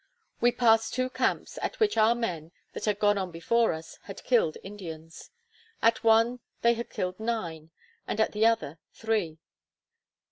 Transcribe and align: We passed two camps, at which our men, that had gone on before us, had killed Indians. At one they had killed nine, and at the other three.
We 0.39 0.51
passed 0.51 0.95
two 0.95 1.11
camps, 1.11 1.59
at 1.61 1.79
which 1.79 1.95
our 1.95 2.15
men, 2.15 2.51
that 2.73 2.85
had 2.85 2.97
gone 2.97 3.19
on 3.19 3.29
before 3.29 3.71
us, 3.71 3.99
had 4.05 4.23
killed 4.23 4.57
Indians. 4.63 5.29
At 5.79 6.03
one 6.03 6.39
they 6.63 6.73
had 6.73 6.89
killed 6.89 7.19
nine, 7.19 7.69
and 8.07 8.19
at 8.19 8.31
the 8.31 8.47
other 8.47 8.79
three. 8.95 9.37